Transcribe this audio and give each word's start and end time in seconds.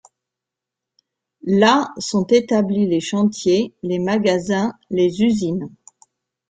Là 1.45 1.93
sont 1.99 2.25
établis 2.25 2.87
les 2.87 3.01
chantiers, 3.01 3.75
les 3.83 3.99
magasins, 3.99 4.73
les 4.89 5.21
usines. 5.21 5.69